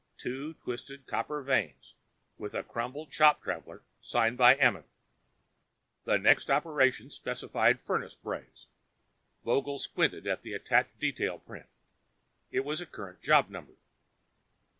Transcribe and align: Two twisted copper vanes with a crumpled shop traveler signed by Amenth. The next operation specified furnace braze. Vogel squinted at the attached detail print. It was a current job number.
Two 0.17 0.55
twisted 0.55 1.05
copper 1.05 1.43
vanes 1.43 1.93
with 2.35 2.55
a 2.55 2.63
crumpled 2.63 3.13
shop 3.13 3.43
traveler 3.43 3.83
signed 4.01 4.35
by 4.35 4.55
Amenth. 4.55 4.87
The 6.05 6.17
next 6.17 6.49
operation 6.49 7.11
specified 7.11 7.79
furnace 7.79 8.15
braze. 8.15 8.65
Vogel 9.45 9.77
squinted 9.77 10.25
at 10.25 10.41
the 10.41 10.53
attached 10.53 10.97
detail 10.99 11.37
print. 11.37 11.67
It 12.49 12.65
was 12.65 12.81
a 12.81 12.87
current 12.87 13.21
job 13.21 13.51
number. 13.51 13.75